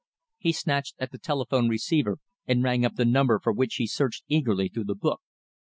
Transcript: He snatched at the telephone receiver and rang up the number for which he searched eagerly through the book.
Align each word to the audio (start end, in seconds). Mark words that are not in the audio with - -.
He 0.39 0.51
snatched 0.51 0.95
at 0.97 1.11
the 1.11 1.19
telephone 1.19 1.69
receiver 1.69 2.17
and 2.47 2.63
rang 2.63 2.83
up 2.83 2.95
the 2.95 3.05
number 3.05 3.37
for 3.39 3.53
which 3.53 3.75
he 3.75 3.85
searched 3.85 4.23
eagerly 4.27 4.67
through 4.67 4.85
the 4.85 4.95
book. 4.95 5.21